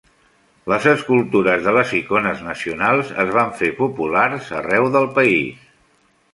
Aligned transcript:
Les 0.71 0.87
escultures 0.93 1.67
de 1.67 1.73
les 1.75 1.91
icones 1.99 2.41
nacionals 2.47 3.13
es 3.27 3.31
van 3.37 3.55
fer 3.61 3.71
populars 3.85 4.51
arreu 4.65 4.93
del 4.99 5.09
país. 5.23 5.73